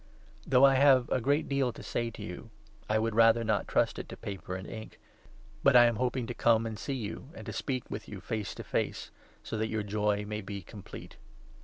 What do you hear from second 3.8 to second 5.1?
it to paper and ink,